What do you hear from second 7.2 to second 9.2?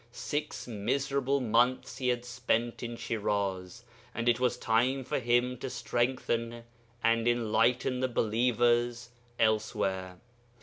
enlighten the believers